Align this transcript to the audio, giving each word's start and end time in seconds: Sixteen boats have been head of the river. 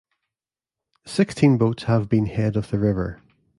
Sixteen 1.05 1.59
boats 1.59 1.83
have 1.83 2.09
been 2.09 2.25
head 2.25 2.55
of 2.55 2.71
the 2.71 2.79
river. 2.79 3.21